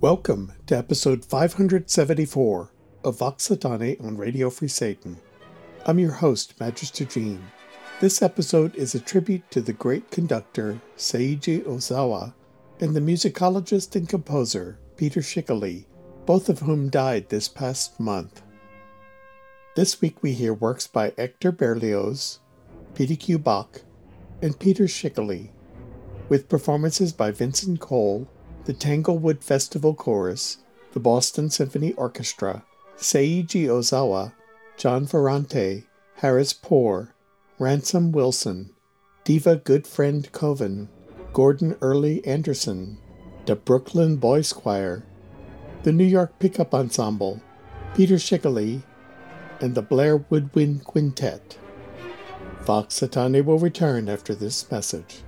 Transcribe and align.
Welcome 0.00 0.54
to 0.66 0.78
episode 0.78 1.26
574 1.26 2.72
of 3.04 3.18
Vox 3.18 3.46
Satanae 3.46 4.02
on 4.02 4.16
Radio 4.16 4.48
Free 4.48 4.66
Satan. 4.66 5.18
I'm 5.84 5.98
your 5.98 6.12
host, 6.12 6.58
Magister 6.58 7.04
Jean. 7.04 7.42
This 8.00 8.22
episode 8.22 8.74
is 8.76 8.94
a 8.94 8.98
tribute 8.98 9.50
to 9.50 9.60
the 9.60 9.74
great 9.74 10.10
conductor 10.10 10.80
Seiji 10.96 11.62
Ozawa 11.64 12.32
and 12.80 12.96
the 12.96 13.00
musicologist 13.00 13.94
and 13.94 14.08
composer 14.08 14.78
Peter 14.96 15.20
Schickele, 15.20 15.84
both 16.24 16.48
of 16.48 16.60
whom 16.60 16.88
died 16.88 17.28
this 17.28 17.46
past 17.46 18.00
month. 18.00 18.40
This 19.76 20.00
week 20.00 20.22
we 20.22 20.32
hear 20.32 20.54
works 20.54 20.86
by 20.86 21.12
Hector 21.18 21.52
Berlioz, 21.52 22.38
P.D.Q. 22.94 23.40
Bach, 23.40 23.82
and 24.40 24.58
Peter 24.58 24.84
Schickele, 24.84 25.50
with 26.30 26.48
performances 26.48 27.12
by 27.12 27.30
Vincent 27.30 27.80
Cole, 27.80 28.26
the 28.64 28.72
Tanglewood 28.72 29.42
Festival 29.42 29.94
Chorus, 29.94 30.58
the 30.92 31.00
Boston 31.00 31.50
Symphony 31.50 31.92
Orchestra, 31.94 32.64
Seiji 32.96 33.66
Ozawa, 33.66 34.32
John 34.76 35.06
Ferrante, 35.06 35.84
Harris 36.16 36.52
Poor, 36.52 37.14
Ransom 37.58 38.12
Wilson, 38.12 38.70
Diva 39.24 39.56
Goodfriend 39.56 40.30
Koven, 40.30 40.88
Gordon 41.32 41.76
Early 41.80 42.24
Anderson, 42.26 42.98
the 43.46 43.56
Brooklyn 43.56 44.16
Boys 44.16 44.52
Choir, 44.52 45.04
the 45.82 45.92
New 45.92 46.04
York 46.04 46.38
Pickup 46.38 46.74
Ensemble, 46.74 47.40
Peter 47.94 48.16
Schickele, 48.16 48.82
and 49.60 49.74
the 49.74 49.82
Blair 49.82 50.18
Woodwind 50.28 50.84
Quintet. 50.84 51.58
Vox 52.62 53.00
Satanae 53.00 53.44
will 53.44 53.58
return 53.58 54.08
after 54.08 54.34
this 54.34 54.70
message. 54.70 55.22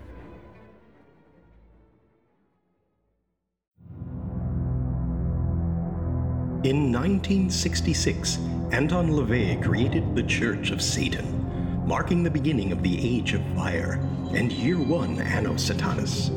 In 6.65 6.93
1966, 6.93 8.39
Anton 8.71 9.09
LaVey 9.09 9.61
created 9.65 10.15
the 10.15 10.23
Church 10.23 10.71
of 10.71 10.81
Satan, 10.81 11.85
marking 11.85 12.23
the 12.23 12.31
beginning 12.31 12.71
of 12.71 12.85
the 12.85 13.17
Age 13.17 13.35
of 13.35 13.43
Fire 13.57 13.95
and 14.33 14.53
year 14.53 14.79
one 14.79 15.21
Anno 15.21 15.55
Satanas. 15.55 16.29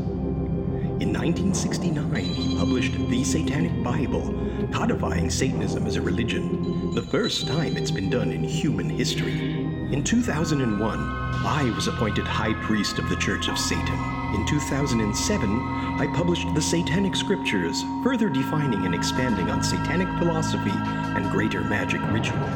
In 0.99 1.13
1969, 1.13 2.23
he 2.23 2.57
published 2.57 2.93
The 3.07 3.23
Satanic 3.23 3.83
Bible, 3.83 4.33
codifying 4.73 5.29
Satanism 5.29 5.85
as 5.85 5.95
a 5.95 6.01
religion, 6.01 6.95
the 6.95 7.03
first 7.03 7.45
time 7.47 7.77
it's 7.77 7.91
been 7.91 8.09
done 8.09 8.31
in 8.31 8.43
human 8.43 8.89
history. 8.89 9.64
In 9.91 10.03
2001, 10.03 10.99
I 11.45 11.71
was 11.75 11.87
appointed 11.87 12.25
High 12.25 12.55
Priest 12.63 12.97
of 12.97 13.07
the 13.07 13.15
Church 13.17 13.49
of 13.49 13.57
Satan. 13.59 13.93
In 14.33 14.43
2007, 14.47 15.59
I 15.99 16.07
published 16.07 16.51
The 16.55 16.61
Satanic 16.61 17.15
Scriptures, 17.15 17.83
further 18.03 18.27
defining 18.27 18.87
and 18.87 18.95
expanding 18.95 19.51
on 19.51 19.61
satanic 19.61 20.07
philosophy 20.17 20.71
and 20.71 21.29
greater 21.29 21.61
magic 21.61 22.01
ritual. 22.11 22.47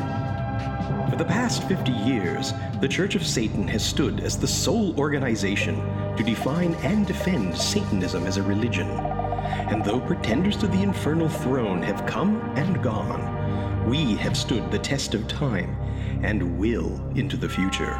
For 1.11 1.17
the 1.17 1.25
past 1.25 1.67
50 1.67 1.91
years, 1.91 2.51
the 2.81 2.87
Church 2.87 3.13
of 3.13 3.25
Satan 3.25 3.67
has 3.67 3.85
stood 3.85 4.21
as 4.21 4.35
the 4.35 4.47
sole 4.47 4.99
organization 4.99 5.75
to 6.17 6.23
define 6.23 6.73
and 6.81 7.05
defend 7.05 7.55
Satanism 7.55 8.25
as 8.25 8.37
a 8.37 8.43
religion. 8.43 8.89
And 8.89 9.85
though 9.85 9.99
pretenders 9.99 10.57
to 10.57 10.67
the 10.67 10.81
infernal 10.81 11.29
throne 11.29 11.83
have 11.83 12.07
come 12.07 12.41
and 12.55 12.81
gone, 12.81 13.87
we 13.87 14.15
have 14.15 14.35
stood 14.35 14.71
the 14.71 14.79
test 14.79 15.13
of 15.13 15.27
time 15.27 15.77
and 16.23 16.59
will 16.59 16.99
into 17.15 17.37
the 17.37 17.49
future. 17.49 17.99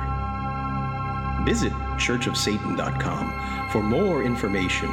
Visit 1.45 1.71
churchofsatan.com 1.97 3.69
for 3.71 3.81
more 3.81 4.23
information 4.23 4.89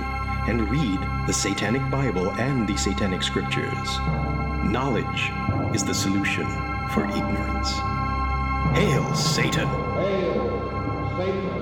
and 0.49 0.69
read 0.71 1.01
the 1.27 1.33
Satanic 1.33 1.91
Bible 1.91 2.31
and 2.33 2.69
the 2.69 2.77
Satanic 2.77 3.23
Scriptures. 3.23 3.98
Knowledge 4.65 5.31
is 5.75 5.85
the 5.85 5.95
solution 5.95 6.47
for 6.91 7.05
ignorance. 7.07 7.73
Hail 8.77 9.15
Satan! 9.15 9.67
Hail 9.67 11.17
Satan! 11.17 11.57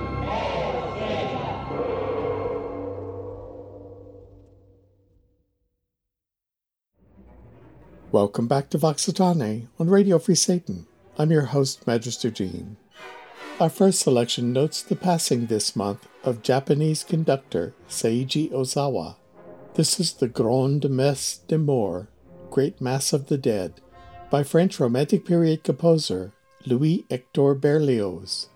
Welcome 8.11 8.47
back 8.47 8.69
to 8.69 8.77
Vox 8.77 9.05
Satanae 9.05 9.67
on 9.77 9.89
Radio 9.89 10.19
Free 10.19 10.35
Satan. 10.35 10.85
I'm 11.17 11.31
your 11.31 11.45
host, 11.45 11.87
Magister 11.87 12.29
Jean. 12.29 12.75
Our 13.57 13.69
first 13.69 14.01
selection 14.01 14.51
notes 14.51 14.83
the 14.83 14.97
passing 14.97 15.45
this 15.45 15.73
month 15.73 16.09
of 16.25 16.41
Japanese 16.41 17.05
conductor 17.05 17.73
Seiji 17.87 18.51
Ozawa. 18.51 19.15
This 19.75 19.97
is 19.97 20.11
the 20.11 20.27
Grande 20.27 20.89
Messe 20.89 21.37
des 21.47 21.57
Morts, 21.57 22.09
Great 22.49 22.81
Mass 22.81 23.13
of 23.13 23.27
the 23.27 23.37
Dead, 23.37 23.79
by 24.29 24.43
French 24.43 24.77
Romantic 24.77 25.23
period 25.23 25.63
composer 25.63 26.33
Louis 26.65 27.05
Hector 27.09 27.55
Berlioz. 27.55 28.49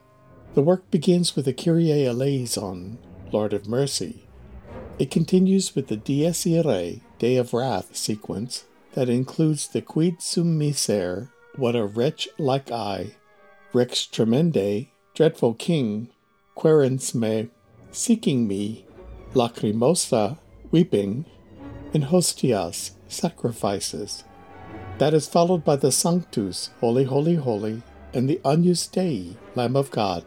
The 0.54 0.62
work 0.62 0.92
begins 0.92 1.38
with 1.38 1.46
the 1.46 1.54
Kyrie 1.54 2.06
eleison, 2.06 2.98
Lord 3.32 3.54
of 3.54 3.70
Mercy. 3.70 4.28
It 4.98 5.10
continues 5.10 5.76
with 5.76 5.88
the 5.88 5.96
Dies 5.96 6.46
Irae, 6.46 7.00
Day 7.20 7.38
of 7.38 7.54
Wrath 7.54 7.96
sequence 7.96 8.66
that 8.96 9.08
includes 9.08 9.70
the 9.70 9.82
Quid 9.82 10.22
sum 10.22 10.58
miser, 10.58 11.32
What 11.56 11.76
a 11.76 11.84
Wretch 11.84 12.30
Like 12.38 12.72
I, 12.72 13.16
Rex 13.74 14.08
Tremendae, 14.10 14.90
Dreadful 15.14 15.56
King, 15.56 16.10
Quaerens 16.56 17.14
me, 17.14 17.50
Seeking 17.92 18.48
Me, 18.48 18.86
Lacrimosa, 19.34 20.38
Weeping, 20.72 21.26
and 21.94 22.06
Hostias, 22.06 22.92
Sacrifices. 23.08 24.24
That 25.00 25.14
is 25.14 25.28
followed 25.28 25.66
by 25.66 25.76
the 25.76 25.92
Sanctus, 25.92 26.70
Holy, 26.80 27.04
Holy, 27.04 27.36
Holy, 27.36 27.82
and 28.14 28.30
the 28.30 28.40
Agnus 28.46 28.88
Dei, 28.88 29.36
Lamb 29.56 29.76
of 29.76 29.92
God. 29.92 30.24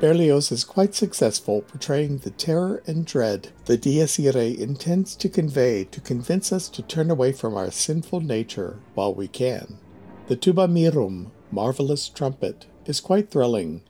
Berlioz 0.00 0.50
is 0.50 0.64
quite 0.64 0.94
successful 0.94 1.62
portraying 1.62 2.18
the 2.18 2.30
terror 2.30 2.82
and 2.86 3.04
dread 3.04 3.48
the 3.66 3.76
Dies 3.76 4.18
Irae 4.18 4.56
intends 4.56 5.14
to 5.16 5.28
convey 5.28 5.84
to 5.84 6.00
convince 6.00 6.52
us 6.52 6.68
to 6.70 6.82
turn 6.82 7.10
away 7.10 7.32
from 7.32 7.54
our 7.54 7.70
sinful 7.70 8.20
nature 8.20 8.78
while 8.94 9.14
we 9.14 9.28
can. 9.28 9.78
The 10.26 10.36
Tuba 10.36 10.66
Mirum, 10.66 11.26
marvelous 11.50 12.08
trumpet, 12.08 12.64
is 12.86 12.98
quite 12.98 13.30
thrilling. 13.30 13.82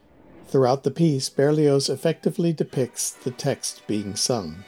Throughout 0.48 0.82
the 0.82 0.90
piece, 0.90 1.28
Berlioz 1.28 1.88
effectively 1.88 2.52
depicts 2.52 3.12
the 3.12 3.30
text 3.30 3.86
being 3.86 4.16
sung. 4.16 4.64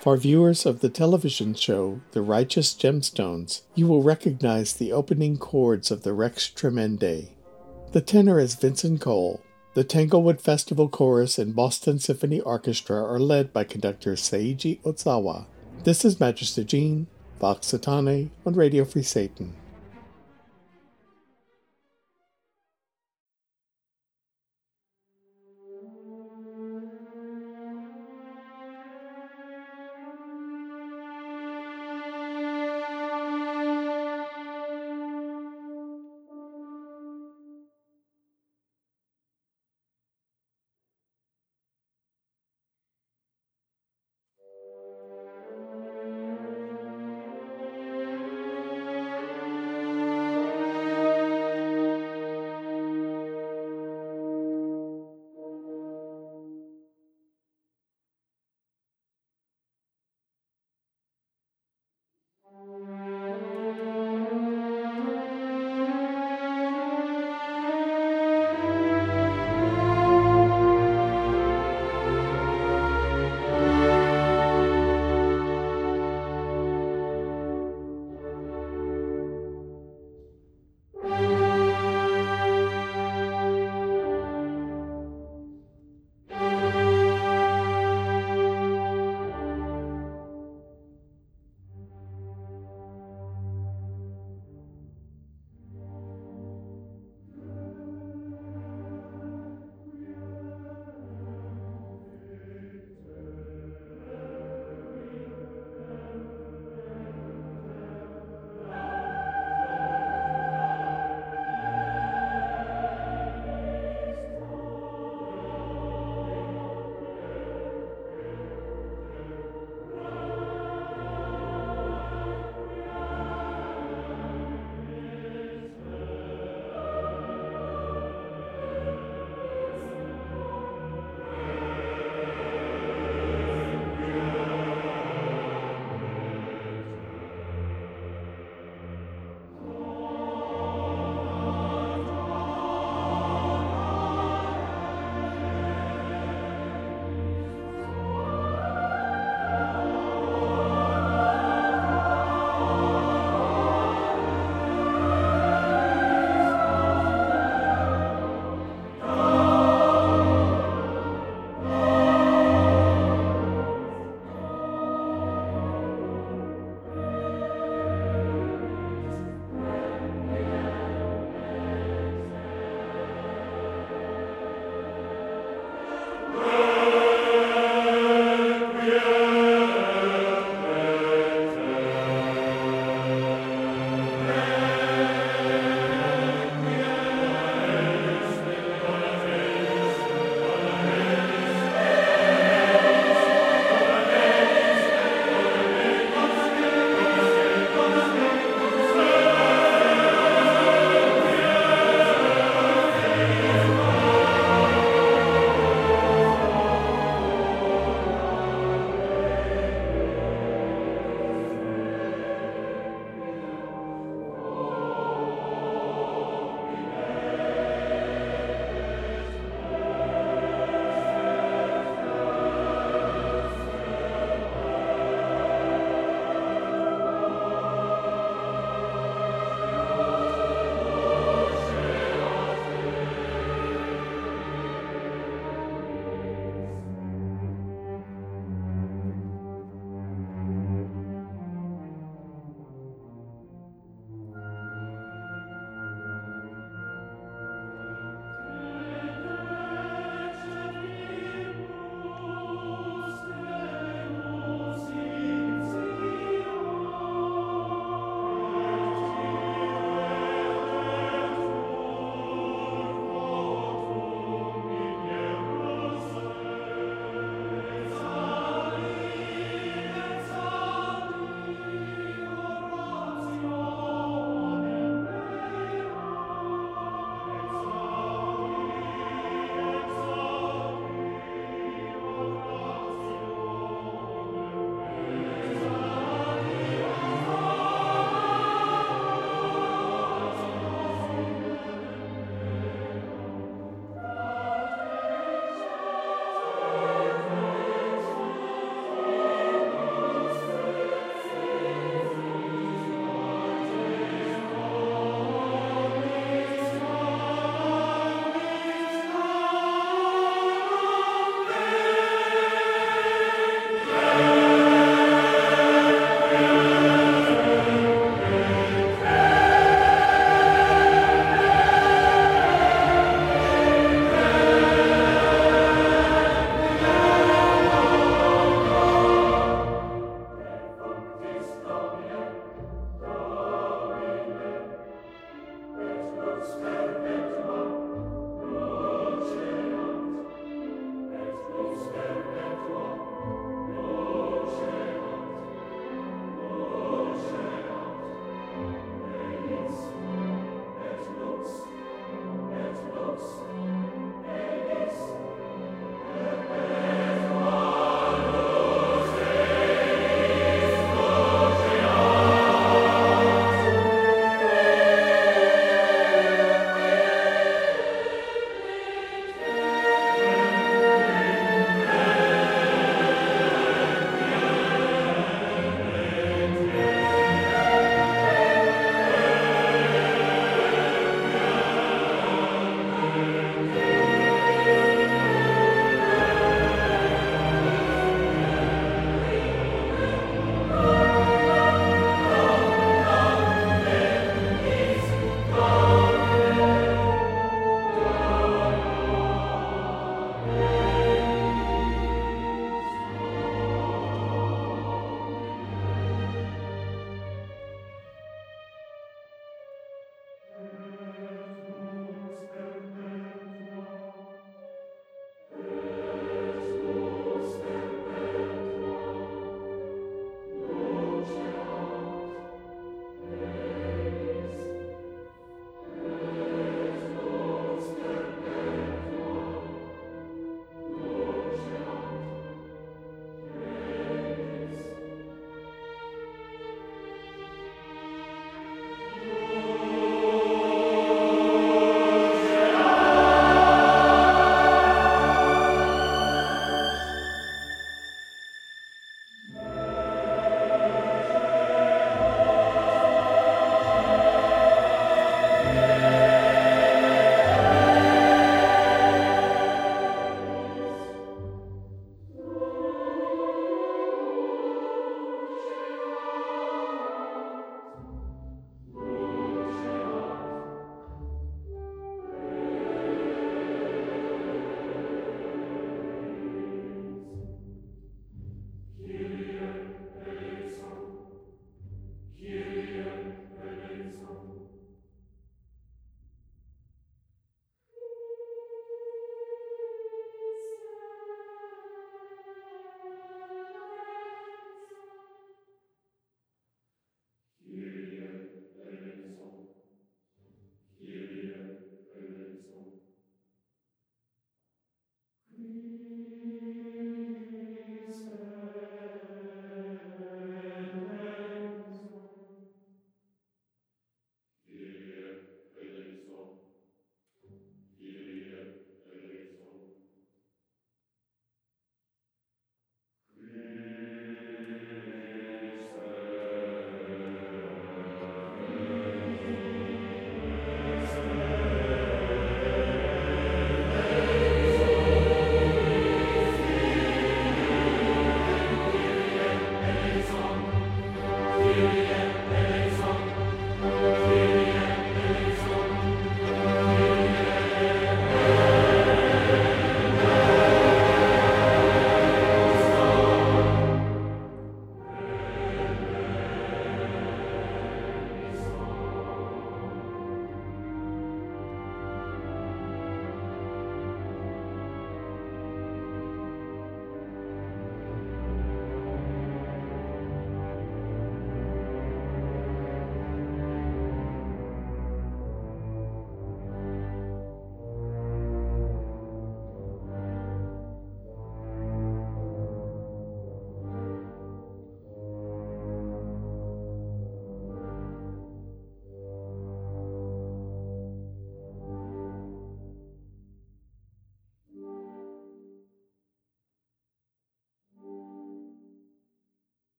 For 0.00 0.16
viewers 0.16 0.64
of 0.64 0.80
the 0.80 0.88
television 0.88 1.52
show 1.52 2.00
The 2.12 2.22
Righteous 2.22 2.72
Gemstones, 2.72 3.60
you 3.74 3.86
will 3.86 4.02
recognize 4.02 4.72
the 4.72 4.90
opening 4.90 5.36
chords 5.36 5.90
of 5.90 6.02
the 6.02 6.14
Rex 6.14 6.48
Tremendae. 6.48 7.28
The 7.92 8.00
tenor 8.00 8.40
is 8.40 8.54
Vincent 8.54 9.02
Cole. 9.02 9.42
The 9.74 9.84
Tanglewood 9.84 10.40
Festival 10.40 10.88
Chorus 10.88 11.38
and 11.38 11.54
Boston 11.54 11.98
Symphony 11.98 12.40
Orchestra 12.40 13.04
are 13.04 13.20
led 13.20 13.52
by 13.52 13.64
conductor 13.64 14.14
Seiji 14.14 14.80
Ozawa. 14.80 15.44
This 15.84 16.06
is 16.06 16.18
Magister 16.18 16.64
Gene, 16.64 17.06
Vox 17.38 17.66
Satanae 17.66 18.30
on 18.46 18.54
Radio 18.54 18.86
Free 18.86 19.02
Satan. 19.02 19.52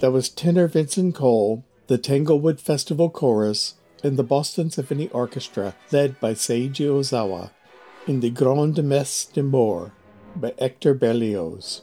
That 0.00 0.12
was 0.12 0.30
tenor 0.30 0.66
Vincent 0.66 1.14
Cole, 1.14 1.64
the 1.86 1.98
Tanglewood 1.98 2.58
Festival 2.58 3.10
Chorus, 3.10 3.74
and 4.02 4.16
the 4.16 4.24
Boston 4.24 4.70
Symphony 4.70 5.08
Orchestra, 5.10 5.76
led 5.92 6.18
by 6.20 6.32
Seiji 6.32 6.86
Ozawa, 6.86 7.50
in 8.06 8.20
the 8.20 8.30
Grande 8.30 8.82
Messe 8.82 9.26
des 9.26 9.42
Morts 9.42 9.92
by 10.34 10.54
Hector 10.58 10.94
Berlioz. 10.94 11.82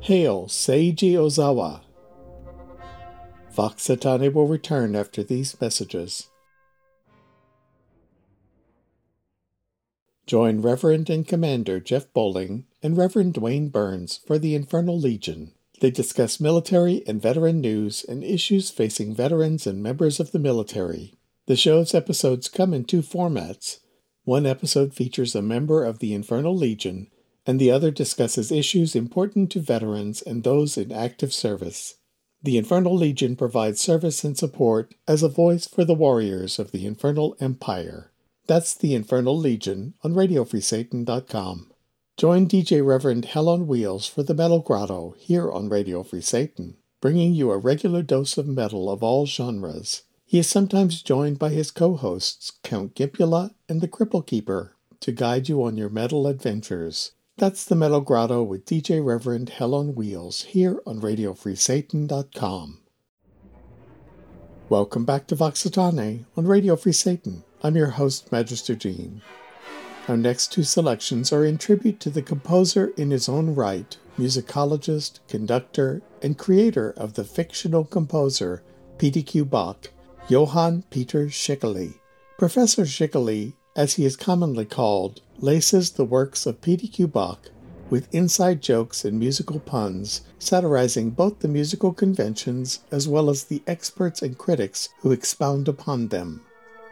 Hail, 0.00 0.46
Seiji 0.46 1.14
Ozawa! 1.14 1.80
Satanae 3.50 4.32
will 4.32 4.46
return 4.46 4.94
after 4.94 5.22
these 5.22 5.58
messages. 5.60 6.28
Join 10.26 10.60
Reverend 10.60 11.10
and 11.10 11.26
Commander 11.26 11.80
Jeff 11.80 12.12
Bowling 12.12 12.66
and 12.82 12.96
Reverend 12.96 13.34
Dwayne 13.34 13.72
Burns 13.72 14.20
for 14.26 14.38
the 14.38 14.54
Infernal 14.54 14.98
Legion. 14.98 15.52
They 15.80 15.90
discuss 15.90 16.40
military 16.40 17.02
and 17.06 17.20
veteran 17.20 17.60
news 17.60 18.04
and 18.06 18.22
issues 18.22 18.70
facing 18.70 19.14
veterans 19.14 19.66
and 19.66 19.82
members 19.82 20.20
of 20.20 20.32
the 20.32 20.38
military. 20.38 21.14
The 21.46 21.56
show's 21.56 21.94
episodes 21.94 22.48
come 22.48 22.74
in 22.74 22.84
two 22.84 23.00
formats. 23.00 23.80
One 24.24 24.44
episode 24.44 24.94
features 24.94 25.34
a 25.34 25.42
member 25.42 25.84
of 25.84 25.98
the 25.98 26.12
Infernal 26.12 26.54
Legion, 26.54 27.08
and 27.46 27.58
the 27.58 27.70
other 27.70 27.90
discusses 27.90 28.52
issues 28.52 28.94
important 28.94 29.50
to 29.52 29.60
veterans 29.60 30.20
and 30.20 30.44
those 30.44 30.76
in 30.76 30.92
active 30.92 31.32
service. 31.32 31.96
The 32.42 32.58
Infernal 32.58 32.94
Legion 32.94 33.34
provides 33.34 33.80
service 33.80 34.22
and 34.22 34.36
support 34.36 34.94
as 35.08 35.22
a 35.22 35.28
voice 35.28 35.66
for 35.66 35.84
the 35.84 35.94
warriors 35.94 36.58
of 36.58 36.72
the 36.72 36.86
Infernal 36.86 37.36
Empire. 37.40 38.12
That's 38.46 38.74
the 38.74 38.94
Infernal 38.94 39.36
Legion 39.36 39.94
on 40.02 40.12
RadioFreeSatan.com. 40.12 41.72
Join 42.20 42.46
DJ 42.46 42.84
Reverend 42.84 43.24
Helen 43.24 43.66
Wheels 43.66 44.06
for 44.06 44.22
the 44.22 44.34
Metal 44.34 44.60
Grotto 44.60 45.14
here 45.16 45.50
on 45.50 45.70
Radio 45.70 46.02
Free 46.02 46.20
Satan, 46.20 46.76
bringing 47.00 47.32
you 47.32 47.50
a 47.50 47.56
regular 47.56 48.02
dose 48.02 48.36
of 48.36 48.46
metal 48.46 48.90
of 48.90 49.02
all 49.02 49.24
genres. 49.24 50.02
He 50.26 50.38
is 50.38 50.46
sometimes 50.46 51.00
joined 51.00 51.38
by 51.38 51.48
his 51.48 51.70
co 51.70 51.96
hosts, 51.96 52.52
Count 52.62 52.94
Gimpula 52.94 53.54
and 53.70 53.80
the 53.80 53.88
Cripple 53.88 54.26
Keeper, 54.26 54.76
to 55.00 55.12
guide 55.12 55.48
you 55.48 55.62
on 55.62 55.78
your 55.78 55.88
metal 55.88 56.26
adventures. 56.26 57.12
That's 57.38 57.64
the 57.64 57.74
Metal 57.74 58.02
Grotto 58.02 58.42
with 58.42 58.66
DJ 58.66 59.02
Reverend 59.02 59.48
Helen 59.48 59.94
Wheels 59.94 60.42
here 60.42 60.82
on 60.84 61.00
RadioFreeSatan.com. 61.00 62.80
Welcome 64.68 65.04
back 65.06 65.26
to 65.28 65.34
Vox 65.36 65.64
Satanae 65.64 66.26
on 66.36 66.46
Radio 66.46 66.76
Free 66.76 66.92
Satan. 66.92 67.44
I'm 67.62 67.76
your 67.76 67.92
host, 67.92 68.30
Magister 68.30 68.74
Gene. 68.74 69.22
Our 70.10 70.16
next 70.16 70.50
two 70.50 70.64
selections 70.64 71.32
are 71.32 71.44
in 71.44 71.56
tribute 71.56 72.00
to 72.00 72.10
the 72.10 72.20
composer 72.20 72.92
in 72.96 73.12
his 73.12 73.28
own 73.28 73.54
right, 73.54 73.96
musicologist, 74.18 75.20
conductor, 75.28 76.02
and 76.20 76.36
creator 76.36 76.92
of 76.96 77.14
the 77.14 77.22
fictional 77.22 77.84
composer 77.84 78.64
P.D.Q. 78.98 79.44
Bach, 79.44 79.90
Johann 80.26 80.82
Peter 80.90 81.26
Schickele. 81.26 82.00
Professor 82.38 82.82
Schickele, 82.82 83.52
as 83.76 83.94
he 83.94 84.04
is 84.04 84.16
commonly 84.16 84.64
called, 84.64 85.20
laces 85.38 85.92
the 85.92 86.04
works 86.04 86.44
of 86.44 86.60
P.D.Q. 86.60 87.06
Bach 87.06 87.48
with 87.88 88.12
inside 88.12 88.60
jokes 88.62 89.04
and 89.04 89.16
musical 89.16 89.60
puns, 89.60 90.22
satirizing 90.40 91.10
both 91.10 91.38
the 91.38 91.46
musical 91.46 91.92
conventions 91.92 92.80
as 92.90 93.06
well 93.06 93.30
as 93.30 93.44
the 93.44 93.62
experts 93.68 94.22
and 94.22 94.36
critics 94.36 94.88
who 95.02 95.12
expound 95.12 95.68
upon 95.68 96.08
them. 96.08 96.40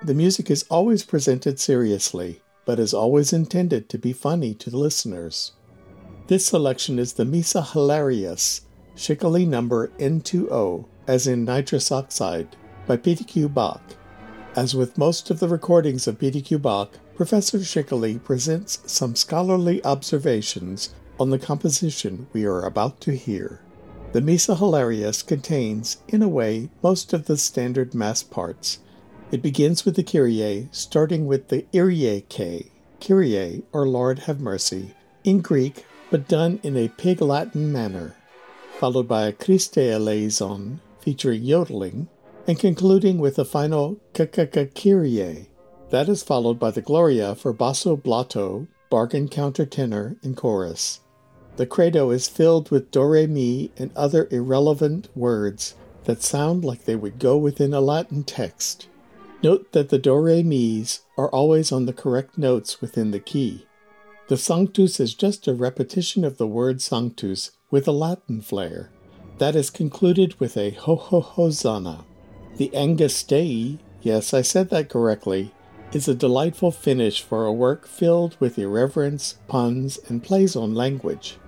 The 0.04 0.14
music 0.14 0.52
is 0.52 0.64
always 0.70 1.02
presented 1.02 1.58
seriously, 1.58 2.42
but 2.68 2.78
is 2.78 2.92
always 2.92 3.32
intended 3.32 3.88
to 3.88 3.96
be 3.96 4.12
funny 4.12 4.52
to 4.52 4.68
the 4.68 4.76
listeners. 4.76 5.52
This 6.26 6.44
selection 6.44 6.98
is 6.98 7.14
the 7.14 7.24
Missa 7.24 7.62
Hilarious, 7.62 8.60
Schickele 8.94 9.48
number 9.48 9.88
N2O, 9.98 10.84
as 11.06 11.26
in 11.26 11.46
nitrous 11.46 11.90
oxide, 11.90 12.56
by 12.86 12.98
P.D.Q. 12.98 13.48
Bach. 13.48 13.80
As 14.54 14.74
with 14.74 14.98
most 14.98 15.30
of 15.30 15.40
the 15.40 15.48
recordings 15.48 16.06
of 16.06 16.18
P.D.Q. 16.18 16.58
Bach, 16.58 16.98
Professor 17.14 17.56
Schickele 17.60 18.22
presents 18.22 18.80
some 18.84 19.16
scholarly 19.16 19.82
observations 19.82 20.94
on 21.18 21.30
the 21.30 21.38
composition 21.38 22.26
we 22.34 22.44
are 22.44 22.66
about 22.66 23.00
to 23.00 23.16
hear. 23.16 23.62
The 24.12 24.20
Missa 24.20 24.56
Hilarious 24.56 25.22
contains, 25.22 26.02
in 26.06 26.20
a 26.20 26.28
way, 26.28 26.68
most 26.82 27.14
of 27.14 27.28
the 27.28 27.38
standard 27.38 27.94
mass 27.94 28.22
parts, 28.22 28.80
it 29.30 29.42
begins 29.42 29.84
with 29.84 29.96
the 29.96 30.02
Kyrie, 30.02 30.68
starting 30.72 31.26
with 31.26 31.48
the 31.48 31.62
Kyrie, 31.72 32.24
K, 32.28 32.70
Kyrie, 33.00 33.62
or 33.72 33.86
Lord 33.86 34.20
have 34.20 34.40
mercy, 34.40 34.94
in 35.22 35.40
Greek, 35.40 35.84
but 36.10 36.28
done 36.28 36.60
in 36.62 36.76
a 36.76 36.88
pig 36.88 37.20
Latin 37.20 37.70
manner, 37.70 38.16
followed 38.78 39.06
by 39.06 39.26
a 39.26 39.32
Christe 39.32 39.78
eleison, 39.78 40.80
featuring 41.00 41.42
yodeling, 41.42 42.08
and 42.46 42.58
concluding 42.58 43.18
with 43.18 43.36
the 43.36 43.44
final 43.44 43.98
Kyrie. 44.14 45.48
That 45.90 46.08
is 46.08 46.22
followed 46.22 46.58
by 46.58 46.70
the 46.70 46.82
Gloria 46.82 47.34
for 47.34 47.52
basso 47.52 47.96
blotto, 47.96 48.66
bargain 48.88 49.28
countertenor, 49.28 50.16
and 50.24 50.36
chorus. 50.36 51.00
The 51.56 51.66
credo 51.66 52.10
is 52.10 52.28
filled 52.28 52.70
with 52.70 52.90
do 52.90 53.26
mi 53.26 53.72
and 53.76 53.90
other 53.94 54.28
irrelevant 54.30 55.08
words 55.14 55.74
that 56.04 56.22
sound 56.22 56.64
like 56.64 56.84
they 56.84 56.96
would 56.96 57.18
go 57.18 57.36
within 57.36 57.74
a 57.74 57.80
Latin 57.80 58.22
text. 58.22 58.86
Note 59.40 59.70
that 59.72 59.88
the 59.90 59.98
do 59.98 60.14
re 60.16 60.42
mi's 60.42 61.02
are 61.16 61.30
always 61.30 61.70
on 61.70 61.86
the 61.86 61.92
correct 61.92 62.36
notes 62.36 62.80
within 62.80 63.12
the 63.12 63.20
key. 63.20 63.66
The 64.28 64.36
sanctus 64.36 64.98
is 64.98 65.14
just 65.14 65.46
a 65.46 65.54
repetition 65.54 66.24
of 66.24 66.38
the 66.38 66.46
word 66.46 66.82
sanctus 66.82 67.52
with 67.70 67.86
a 67.86 67.92
Latin 67.92 68.40
flair. 68.40 68.90
That 69.38 69.54
is 69.54 69.70
concluded 69.70 70.38
with 70.40 70.56
a 70.56 70.70
ho 70.70 70.96
ho 70.96 71.20
hosanna. 71.20 72.04
The 72.56 72.74
Angus 72.74 73.24
yes, 74.02 74.34
I 74.34 74.42
said 74.42 74.70
that 74.70 74.88
correctly, 74.88 75.54
is 75.92 76.08
a 76.08 76.14
delightful 76.14 76.72
finish 76.72 77.22
for 77.22 77.46
a 77.46 77.52
work 77.52 77.86
filled 77.86 78.36
with 78.40 78.58
irreverence, 78.58 79.38
puns, 79.46 79.98
and 80.08 80.22
plays 80.22 80.56
on 80.56 80.74
language. 80.74 81.38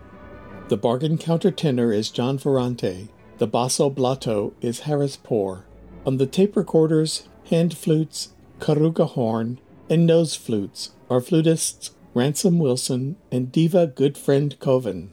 The 0.68 0.76
bargain 0.76 1.18
countertenor 1.18 1.92
is 1.94 2.10
John 2.10 2.38
Ferrante. 2.38 3.08
The 3.38 3.48
basso 3.48 3.90
blotto 3.90 4.54
is 4.60 4.80
Harris 4.80 5.16
Poor. 5.16 5.64
On 6.06 6.16
the 6.16 6.26
tape 6.26 6.56
recorders, 6.56 7.24
hand 7.50 7.76
flutes, 7.76 8.30
corrugahorn, 8.60 9.58
and 9.88 10.06
nose 10.06 10.36
flutes 10.36 10.92
are 11.10 11.20
flutists 11.20 11.90
Ransom 12.14 12.58
Wilson 12.58 13.16
and 13.30 13.50
Diva 13.50 13.88
Goodfriend 13.88 14.58
Koven. 14.58 15.08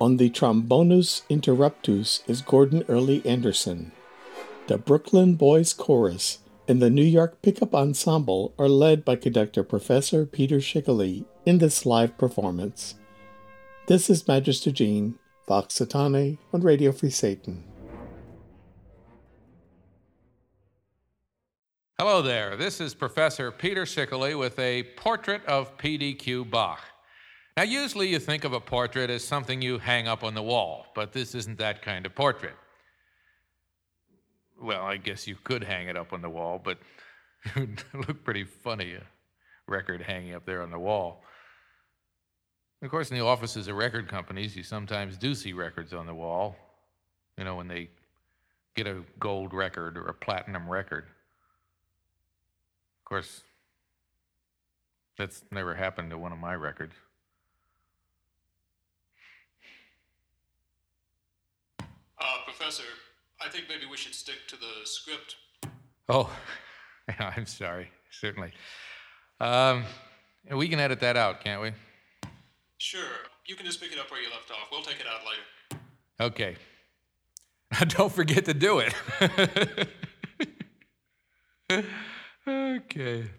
On 0.00 0.16
the 0.16 0.28
trombonus 0.30 1.22
interruptus 1.28 2.28
is 2.28 2.42
Gordon 2.42 2.84
Early 2.88 3.24
Anderson. 3.24 3.92
The 4.66 4.78
Brooklyn 4.78 5.34
Boys 5.34 5.72
Chorus 5.72 6.38
and 6.66 6.82
the 6.82 6.90
New 6.90 7.04
York 7.04 7.40
Pickup 7.42 7.74
Ensemble 7.74 8.52
are 8.58 8.68
led 8.68 9.04
by 9.04 9.16
conductor 9.16 9.62
Professor 9.62 10.26
Peter 10.26 10.58
Schickele 10.58 11.24
in 11.46 11.58
this 11.58 11.86
live 11.86 12.18
performance. 12.18 12.96
This 13.86 14.10
is 14.10 14.28
Magister 14.28 14.70
Jean, 14.70 15.18
Vox 15.46 15.78
Satanae 15.78 16.38
on 16.52 16.60
Radio 16.60 16.92
Free 16.92 17.10
Satan. 17.10 17.67
Hello 22.00 22.22
there. 22.22 22.54
This 22.54 22.80
is 22.80 22.94
Professor 22.94 23.50
Peter 23.50 23.82
Schickele 23.82 24.38
with 24.38 24.56
a 24.60 24.84
portrait 24.96 25.44
of 25.46 25.76
P.D.Q. 25.78 26.44
Bach. 26.44 26.80
Now, 27.56 27.64
usually 27.64 28.06
you 28.06 28.20
think 28.20 28.44
of 28.44 28.52
a 28.52 28.60
portrait 28.60 29.10
as 29.10 29.24
something 29.24 29.60
you 29.60 29.78
hang 29.78 30.06
up 30.06 30.22
on 30.22 30.32
the 30.32 30.42
wall, 30.42 30.86
but 30.94 31.12
this 31.12 31.34
isn't 31.34 31.58
that 31.58 31.82
kind 31.82 32.06
of 32.06 32.14
portrait. 32.14 32.54
Well, 34.62 34.84
I 34.84 34.96
guess 34.96 35.26
you 35.26 35.34
could 35.42 35.64
hang 35.64 35.88
it 35.88 35.96
up 35.96 36.12
on 36.12 36.22
the 36.22 36.30
wall, 36.30 36.60
but 36.62 36.78
it 37.56 37.56
would 37.56 38.06
look 38.06 38.22
pretty 38.22 38.44
funny, 38.44 38.92
a 38.92 39.02
record 39.66 40.00
hanging 40.00 40.36
up 40.36 40.46
there 40.46 40.62
on 40.62 40.70
the 40.70 40.78
wall. 40.78 41.24
Of 42.80 42.92
course, 42.92 43.10
in 43.10 43.18
the 43.18 43.24
offices 43.24 43.66
of 43.66 43.74
record 43.74 44.06
companies, 44.06 44.54
you 44.54 44.62
sometimes 44.62 45.16
do 45.16 45.34
see 45.34 45.52
records 45.52 45.92
on 45.92 46.06
the 46.06 46.14
wall, 46.14 46.54
you 47.36 47.42
know, 47.42 47.56
when 47.56 47.66
they 47.66 47.90
get 48.76 48.86
a 48.86 49.02
gold 49.18 49.52
record 49.52 49.98
or 49.98 50.06
a 50.06 50.14
platinum 50.14 50.68
record 50.68 51.06
course, 53.08 53.42
that's 55.16 55.42
never 55.50 55.74
happened 55.74 56.10
to 56.10 56.18
one 56.18 56.32
of 56.32 56.38
my 56.38 56.54
records. 56.54 56.94
Uh, 62.20 62.24
Professor, 62.44 62.84
I 63.40 63.48
think 63.48 63.64
maybe 63.68 63.86
we 63.90 63.96
should 63.96 64.14
stick 64.14 64.46
to 64.48 64.56
the 64.56 64.84
script. 64.84 65.36
Oh, 66.08 66.30
I'm 67.18 67.46
sorry, 67.46 67.90
certainly. 68.10 68.52
Um, 69.40 69.84
we 70.50 70.68
can 70.68 70.78
edit 70.80 71.00
that 71.00 71.16
out, 71.16 71.40
can't 71.40 71.62
we? 71.62 71.72
Sure. 72.78 73.00
You 73.46 73.54
can 73.54 73.64
just 73.64 73.80
pick 73.80 73.92
it 73.92 73.98
up 73.98 74.10
where 74.10 74.20
you 74.20 74.28
left 74.30 74.50
off. 74.50 74.68
We'll 74.70 74.82
take 74.82 75.00
it 75.00 75.06
out 75.06 75.20
later. 75.26 75.82
Okay. 76.20 76.56
Now, 77.72 77.84
Don't 77.88 78.12
forget 78.12 78.44
to 78.44 78.54
do 78.54 78.80
it. 78.80 78.94
Okay. 82.48 83.30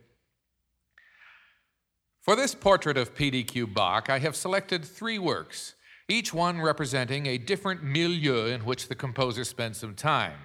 For 2.22 2.36
this 2.36 2.54
portrait 2.54 2.98
of 2.98 3.16
P.D.Q. 3.16 3.68
Bach, 3.68 4.10
I 4.10 4.20
have 4.20 4.36
selected 4.36 4.86
three 4.86 5.18
works 5.18 5.76
each 6.10 6.34
one 6.34 6.60
representing 6.60 7.28
a 7.28 7.38
different 7.38 7.84
milieu 7.84 8.48
in 8.48 8.66
which 8.66 8.88
the 8.88 8.96
composer 8.96 9.44
spent 9.44 9.76
some 9.76 9.94
time. 9.94 10.40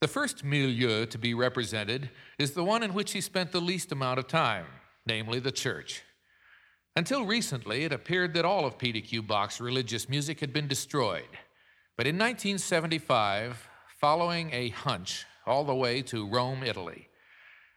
The 0.00 0.08
first 0.08 0.42
milieu 0.42 1.06
to 1.06 1.18
be 1.18 1.34
represented 1.34 2.10
is 2.36 2.50
the 2.50 2.64
one 2.64 2.82
in 2.82 2.92
which 2.92 3.12
he 3.12 3.20
spent 3.20 3.52
the 3.52 3.60
least 3.60 3.92
amount 3.92 4.18
of 4.18 4.26
time, 4.26 4.66
namely 5.06 5.38
the 5.38 5.52
church. 5.52 6.02
Until 6.96 7.24
recently, 7.24 7.84
it 7.84 7.92
appeared 7.92 8.34
that 8.34 8.44
all 8.44 8.66
of 8.66 8.76
PDQ 8.76 9.24
Bach's 9.26 9.60
religious 9.60 10.08
music 10.08 10.40
had 10.40 10.52
been 10.52 10.66
destroyed. 10.66 11.38
But 11.96 12.08
in 12.08 12.16
1975, 12.16 13.68
following 14.00 14.50
a 14.52 14.70
hunch 14.70 15.24
all 15.46 15.64
the 15.64 15.74
way 15.74 16.02
to 16.02 16.28
Rome, 16.28 16.64
Italy, 16.64 17.08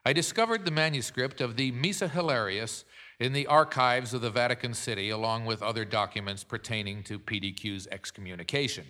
I 0.08 0.14
discovered 0.14 0.66
the 0.66 0.72
manuscript 0.72 1.42
of 1.42 1.56
the 1.58 1.72
Missa 1.72 2.08
Hilarious 2.08 2.86
in 3.20 3.34
the 3.34 3.48
archives 3.48 4.14
of 4.14 4.22
the 4.22 4.30
Vatican 4.30 4.76
City, 4.76 5.10
along 5.10 5.46
with 5.46 5.64
other 5.64 5.84
documents 5.84 6.44
pertaining 6.44 7.02
to 7.04 7.18
PDQ's 7.18 7.88
excommunication. 7.92 8.86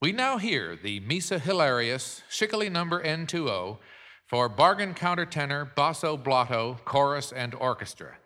We 0.00 0.12
now 0.12 0.38
hear 0.38 0.74
the 0.74 1.00
Missa 1.00 1.38
Hilarious, 1.38 2.22
Schickele 2.30 2.72
number 2.72 3.04
N2O, 3.04 3.76
for 4.26 4.48
bargain 4.48 4.94
countertenor, 4.94 5.74
basso 5.74 6.16
blotto, 6.16 6.78
chorus, 6.86 7.30
and 7.30 7.54
orchestra. 7.54 8.16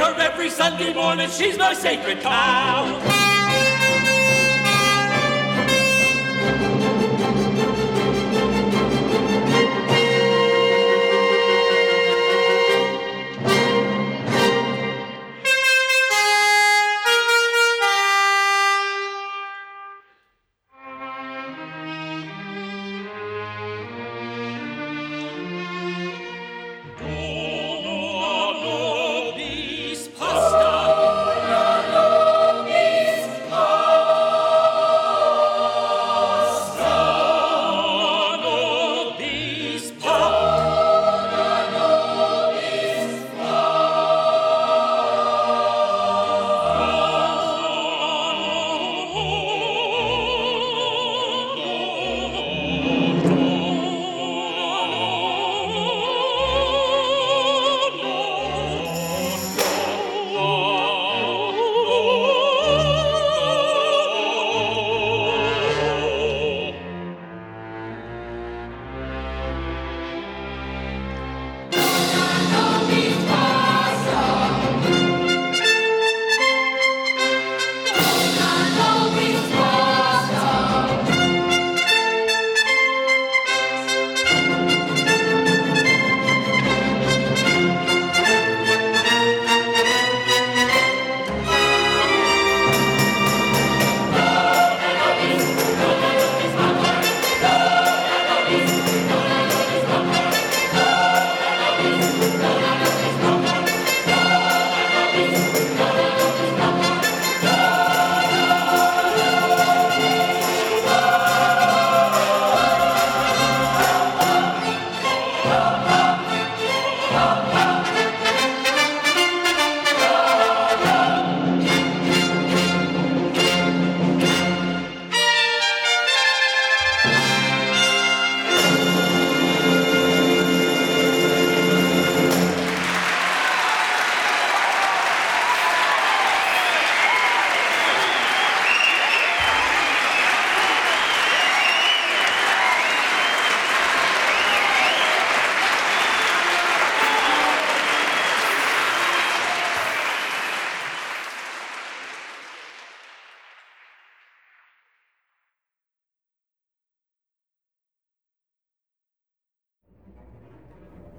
Her 0.00 0.14
every 0.18 0.48
Sunday 0.48 0.94
morning, 0.94 1.28
she's 1.28 1.58
my 1.58 1.74
sacred 1.74 2.20
cow. 2.20 3.20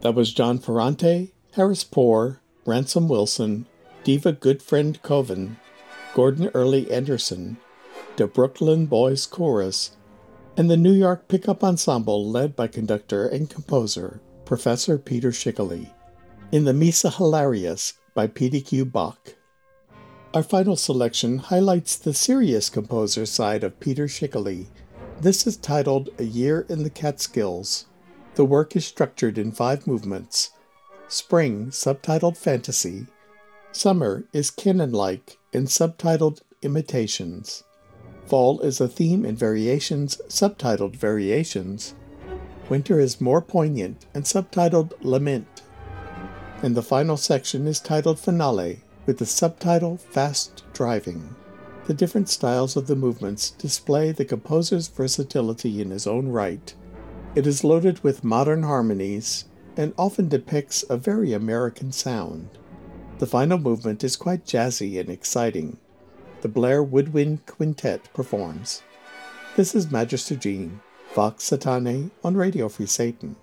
That 0.01 0.15
was 0.15 0.33
John 0.33 0.57
Ferrante, 0.57 1.31
Harris 1.53 1.83
Poor, 1.83 2.41
Ransom 2.65 3.07
Wilson, 3.07 3.67
Diva 4.03 4.33
Goodfriend 4.33 5.01
Koven, 5.01 5.57
Gordon 6.15 6.49
Early 6.55 6.91
Anderson, 6.91 7.57
the 8.15 8.25
Brooklyn 8.25 8.87
Boys 8.87 9.27
Chorus, 9.27 9.95
and 10.57 10.69
the 10.69 10.77
New 10.77 10.91
York 10.91 11.27
Pickup 11.27 11.63
Ensemble 11.63 12.27
led 12.27 12.55
by 12.55 12.67
conductor 12.67 13.27
and 13.27 13.49
composer 13.49 14.21
Professor 14.43 14.97
Peter 14.97 15.29
Schickele, 15.29 15.93
in 16.51 16.65
the 16.65 16.73
Missa 16.73 17.11
Hilarious 17.11 17.93
by 18.15 18.25
P.D.Q. 18.27 18.85
Bach. 18.85 19.35
Our 20.33 20.43
final 20.43 20.75
selection 20.75 21.37
highlights 21.37 21.95
the 21.95 22.13
serious 22.13 22.69
composer 22.69 23.25
side 23.27 23.63
of 23.63 23.79
Peter 23.79 24.07
Schickele. 24.07 24.67
This 25.19 25.45
is 25.45 25.57
titled 25.57 26.09
A 26.17 26.23
Year 26.23 26.65
in 26.69 26.83
the 26.83 26.89
Catskills. 26.89 27.85
The 28.35 28.45
work 28.45 28.75
is 28.75 28.85
structured 28.85 29.37
in 29.37 29.51
five 29.51 29.85
movements. 29.85 30.51
Spring, 31.07 31.67
subtitled 31.67 32.37
Fantasy. 32.37 33.07
Summer 33.73 34.23
is 34.31 34.49
canon 34.49 34.93
like 34.93 35.37
and 35.53 35.67
subtitled 35.67 36.41
Imitations. 36.61 37.63
Fall 38.25 38.61
is 38.61 38.79
a 38.79 38.87
theme 38.87 39.25
in 39.25 39.35
Variations, 39.35 40.21
subtitled 40.29 40.95
Variations. 40.95 41.95
Winter 42.69 42.99
is 42.99 43.19
more 43.19 43.41
poignant 43.41 44.05
and 44.13 44.23
subtitled 44.23 44.93
Lament. 45.01 45.63
And 46.61 46.75
the 46.75 46.81
final 46.81 47.17
section 47.17 47.67
is 47.67 47.81
titled 47.81 48.19
Finale, 48.19 48.81
with 49.05 49.17
the 49.17 49.25
subtitle 49.25 49.97
Fast 49.97 50.63
Driving. 50.71 51.35
The 51.87 51.93
different 51.93 52.29
styles 52.29 52.77
of 52.77 52.87
the 52.87 52.95
movements 52.95 53.51
display 53.51 54.13
the 54.13 54.23
composer's 54.23 54.87
versatility 54.87 55.81
in 55.81 55.89
his 55.89 56.07
own 56.07 56.29
right. 56.29 56.73
It 57.33 57.47
is 57.47 57.63
loaded 57.63 58.03
with 58.03 58.25
modern 58.25 58.63
harmonies 58.63 59.45
and 59.77 59.93
often 59.97 60.27
depicts 60.27 60.83
a 60.89 60.97
very 60.97 61.31
American 61.31 61.93
sound. 61.93 62.49
The 63.19 63.25
final 63.25 63.57
movement 63.57 64.03
is 64.03 64.17
quite 64.17 64.45
jazzy 64.45 64.99
and 64.99 65.09
exciting. 65.09 65.77
The 66.41 66.49
Blair 66.49 66.83
Woodwind 66.83 67.45
Quintet 67.45 68.13
performs. 68.13 68.83
This 69.55 69.73
is 69.73 69.89
Magister 69.89 70.35
Jean, 70.35 70.81
Vox 71.15 71.49
Satanae 71.49 72.11
on 72.21 72.35
Radio 72.35 72.67
Free 72.67 72.85
Satan. 72.85 73.37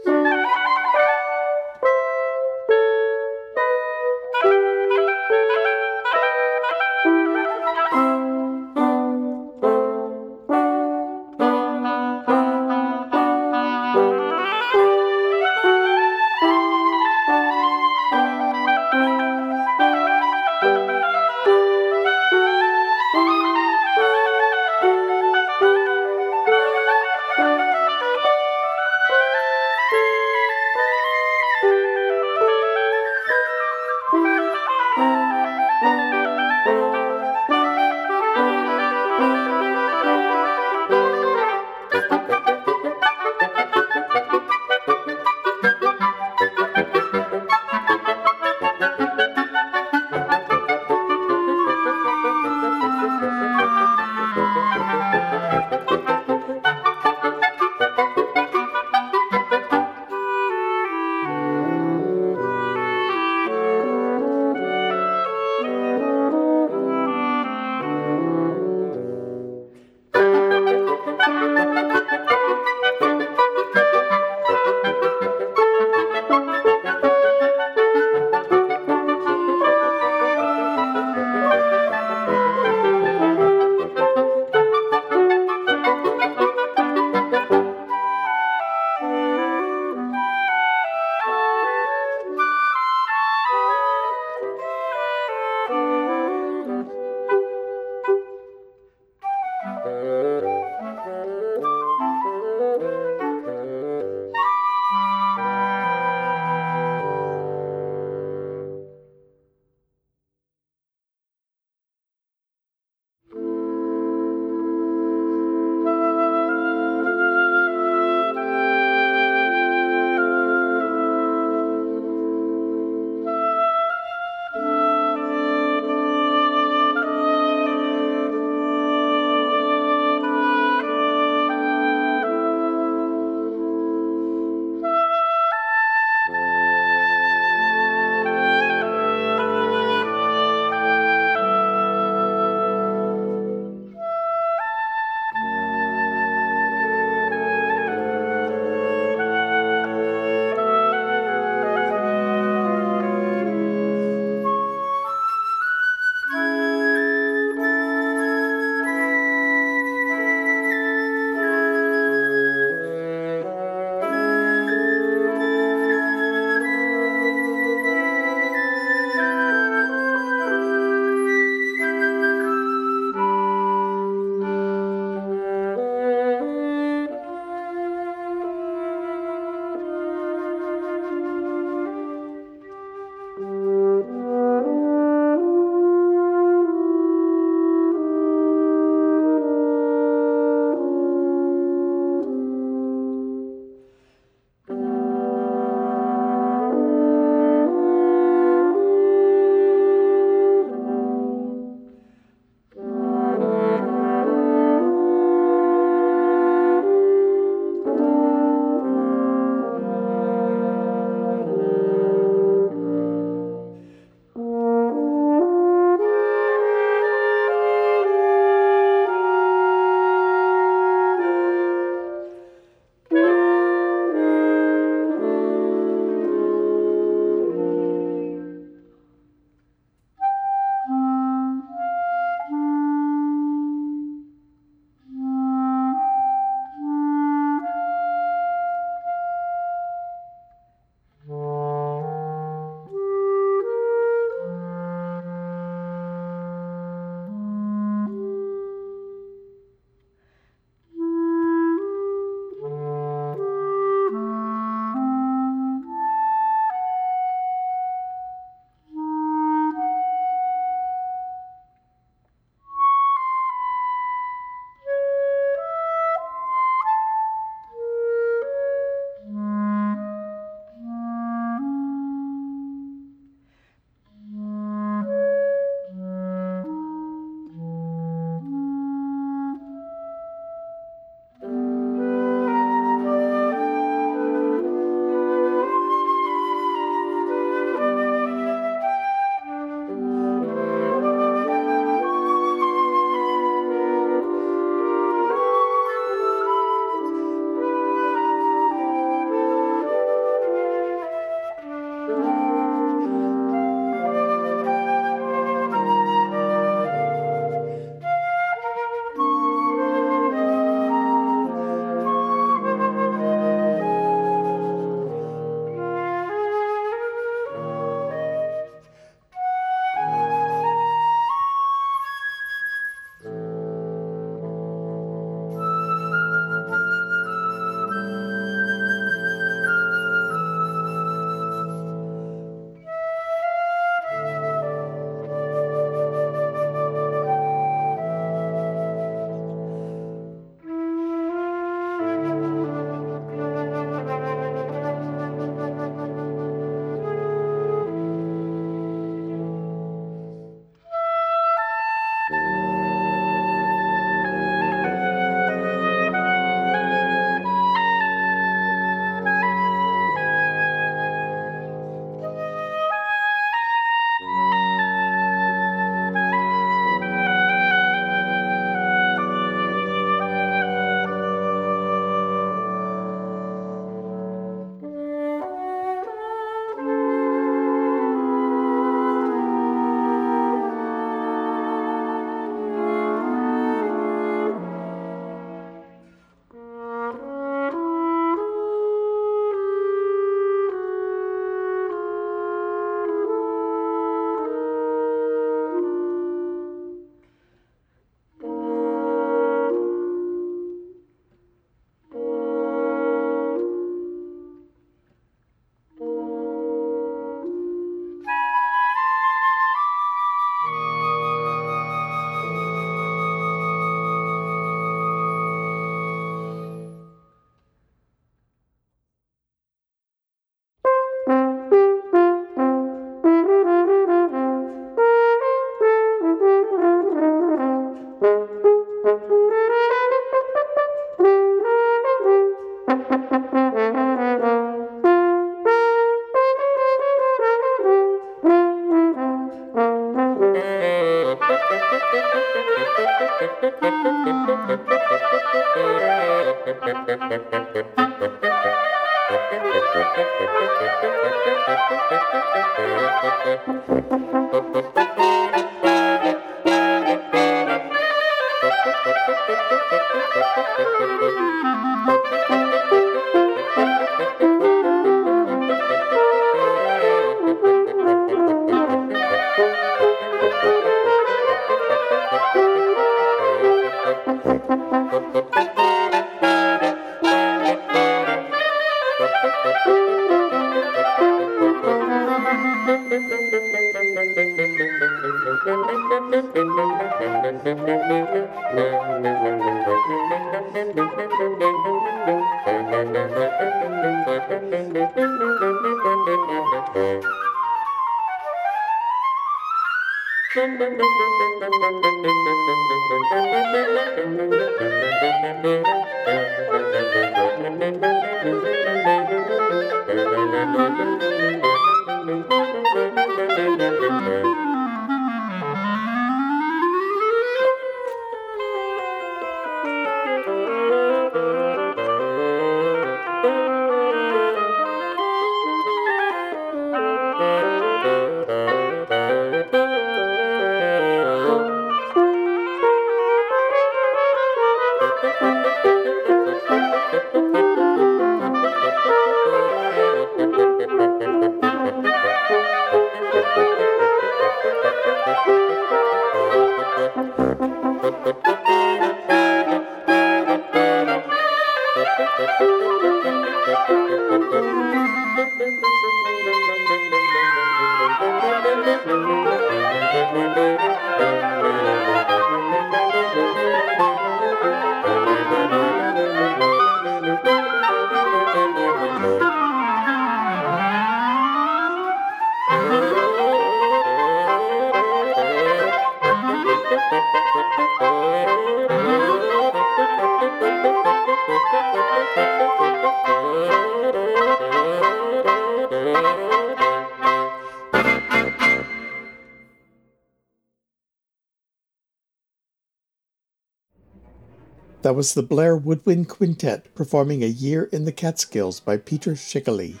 That 595.04 595.14
was 595.14 595.34
the 595.34 595.42
Blair 595.42 595.76
Woodwind 595.76 596.30
Quintet 596.30 596.94
performing 596.94 597.44
A 597.44 597.46
Year 597.46 597.90
in 597.92 598.06
the 598.06 598.10
Catskills 598.10 598.80
by 598.80 598.96
Peter 598.96 599.32
Schickele. 599.32 600.00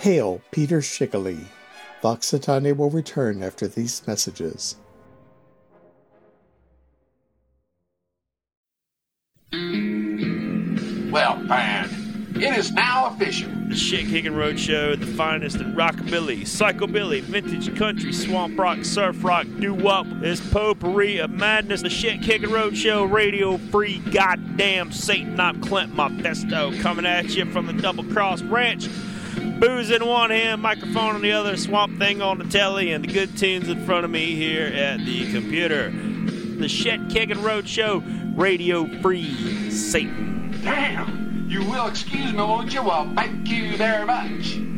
Hail, 0.00 0.42
Peter 0.50 0.80
Schickele. 0.82 1.46
Vox 2.02 2.30
Satanae 2.30 2.76
will 2.76 2.90
return 2.90 3.42
after 3.42 3.66
these 3.66 4.06
messages. 4.06 4.76
Well, 11.10 11.42
fine. 11.48 11.88
It 12.34 12.58
is 12.58 12.70
now 12.70 13.06
official. 13.06 13.50
The 13.70 13.74
Shit 13.74 14.08
Kicking 14.08 14.32
Roadshow, 14.32 15.00
the 15.00 15.03
finest 15.16 15.56
in 15.56 15.74
rockabilly, 15.74 16.42
psychobilly, 16.42 17.20
vintage 17.22 17.76
country, 17.76 18.12
swamp 18.12 18.58
rock, 18.58 18.84
surf 18.84 19.22
rock, 19.22 19.46
doo 19.60 19.72
wop, 19.72 20.06
this 20.20 20.40
potpourri 20.50 21.18
of 21.18 21.30
madness. 21.30 21.82
The 21.82 21.90
Shit 21.90 22.22
Kicking 22.22 22.50
Roadshow, 22.50 23.10
radio 23.10 23.56
free, 23.56 23.98
goddamn 24.10 24.90
Satan, 24.90 25.38
I'm 25.38 25.60
Clint 25.60 25.94
Modesto, 25.94 26.78
coming 26.80 27.06
at 27.06 27.34
you 27.36 27.44
from 27.46 27.66
the 27.66 27.72
Double 27.72 28.04
Cross 28.04 28.42
Ranch. 28.42 28.88
Booze 29.60 29.90
in 29.90 30.04
one 30.04 30.30
hand, 30.30 30.62
microphone 30.62 31.14
on 31.14 31.22
the 31.22 31.32
other, 31.32 31.56
swamp 31.56 31.98
thing 31.98 32.20
on 32.20 32.38
the 32.38 32.44
telly, 32.44 32.92
and 32.92 33.04
the 33.04 33.12
good 33.12 33.36
tunes 33.36 33.68
in 33.68 33.84
front 33.86 34.04
of 34.04 34.10
me 34.10 34.34
here 34.34 34.66
at 34.66 34.98
the 35.04 35.30
computer. 35.32 35.90
The 35.90 36.68
Shit 36.68 37.08
Kicking 37.08 37.38
Roadshow, 37.38 38.36
radio 38.36 38.86
free, 39.00 39.70
Satan. 39.70 40.60
Damn. 40.62 41.46
You 41.48 41.62
will 41.64 41.86
excuse 41.86 42.32
me, 42.32 42.38
won't 42.38 42.74
you? 42.74 42.82
Well, 42.82 43.12
thank 43.14 43.48
you 43.48 43.76
very 43.76 44.04
much. 44.04 44.73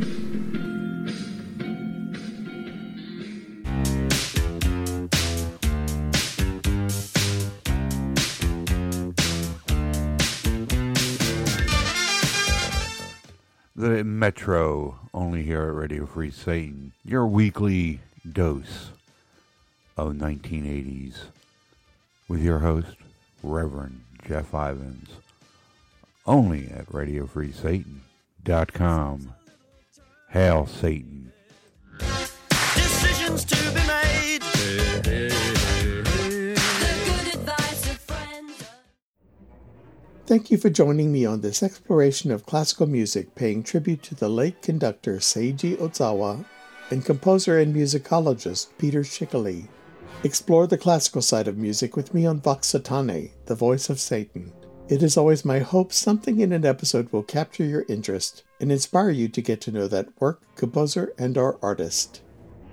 Metro, 14.18 14.98
only 15.12 15.42
here 15.42 15.68
at 15.68 15.74
Radio 15.74 16.06
Free 16.06 16.30
Satan. 16.30 16.92
Your 17.04 17.26
weekly 17.26 18.00
dose 18.32 18.88
of 19.96 20.14
1980s 20.14 21.26
with 22.26 22.42
your 22.42 22.60
host, 22.60 22.96
Reverend 23.42 24.00
Jeff 24.26 24.54
Ivins. 24.54 25.10
Only 26.26 26.68
at 26.68 26.86
RadioFreeSatan.com. 26.86 29.34
Hail 30.30 30.66
Satan. 30.66 31.32
Decisions 31.98 33.44
to 33.44 33.56
be 33.70 33.86
made. 33.86 34.15
Thank 40.26 40.50
you 40.50 40.58
for 40.58 40.70
joining 40.70 41.12
me 41.12 41.24
on 41.24 41.40
this 41.40 41.62
exploration 41.62 42.32
of 42.32 42.46
classical 42.46 42.88
music 42.88 43.36
paying 43.36 43.62
tribute 43.62 44.02
to 44.02 44.16
the 44.16 44.28
late 44.28 44.60
conductor 44.60 45.18
Seiji 45.18 45.76
Ozawa 45.76 46.44
and 46.90 47.04
composer 47.04 47.60
and 47.60 47.72
musicologist 47.72 48.70
Peter 48.76 49.02
Schickele. 49.02 49.68
Explore 50.24 50.66
the 50.66 50.78
classical 50.78 51.22
side 51.22 51.46
of 51.46 51.56
music 51.56 51.94
with 51.94 52.12
me 52.12 52.26
on 52.26 52.40
Vox 52.40 52.72
Satanae, 52.72 53.30
the 53.44 53.54
voice 53.54 53.88
of 53.88 54.00
Satan. 54.00 54.52
It 54.88 55.00
is 55.00 55.16
always 55.16 55.44
my 55.44 55.60
hope 55.60 55.92
something 55.92 56.40
in 56.40 56.50
an 56.50 56.66
episode 56.66 57.12
will 57.12 57.22
capture 57.22 57.64
your 57.64 57.84
interest 57.88 58.42
and 58.60 58.72
inspire 58.72 59.10
you 59.10 59.28
to 59.28 59.40
get 59.40 59.60
to 59.60 59.70
know 59.70 59.86
that 59.86 60.08
work, 60.20 60.42
composer, 60.56 61.12
and 61.16 61.38
or 61.38 61.56
artist. 61.62 62.22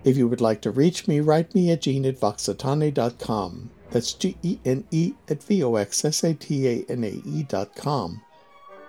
If 0.04 0.18
you 0.18 0.28
would 0.28 0.42
like 0.42 0.62
to 0.62 0.72
reach 0.72 1.08
me, 1.08 1.20
write 1.20 1.54
me 1.54 1.70
at 1.70 1.84
gene 1.84 2.08
at 2.08 2.20
voxsatanae.com. 2.20 3.70
That's 3.94 4.14
G-E-N-E 4.14 5.14
at 5.30 5.44
V-O-X-S-A-T-A-N-A-E 5.44 7.44
dot 7.44 7.76
com. 7.76 8.22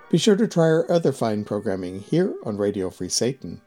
Be 0.09 0.17
sure 0.17 0.35
to 0.35 0.47
try 0.47 0.65
our 0.65 0.91
other 0.91 1.11
fine 1.11 1.45
programming 1.45 1.99
here 1.99 2.33
on 2.43 2.57
Radio 2.57 2.89
Free 2.89 3.09
Satan. 3.09 3.61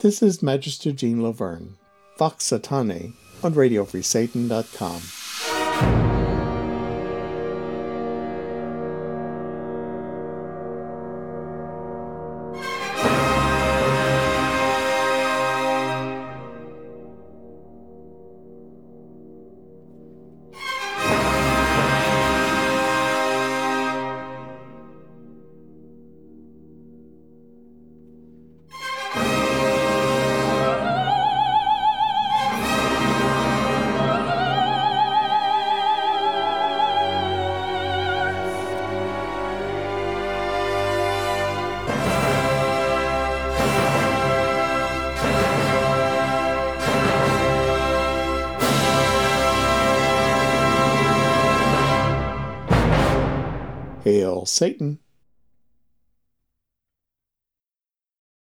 This 0.00 0.22
is 0.22 0.42
Magister 0.42 0.90
Gene 0.90 1.22
Laverne, 1.22 1.76
Vox 2.18 2.44
Satanae 2.44 3.12
on 3.44 3.54
radio 3.54 3.84
freesatan 3.84 4.48
dot 4.48 4.66
RadioFreeSatan.com. 4.66 6.05
Satan! 54.56 54.98